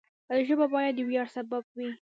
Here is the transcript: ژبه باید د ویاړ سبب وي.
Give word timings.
ژبه 0.47 0.65
باید 0.73 0.93
د 0.97 0.99
ویاړ 1.07 1.27
سبب 1.35 1.63
وي. 1.77 1.89